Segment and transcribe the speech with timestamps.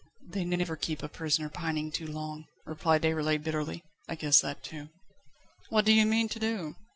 [0.29, 3.83] "They never keep a prisoner pining too long," replied Déroulède bitterly.
[4.09, 4.89] "I guessed that too."
[5.69, 6.75] "What do you mean to do?"